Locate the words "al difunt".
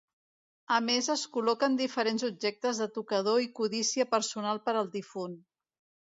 4.81-5.37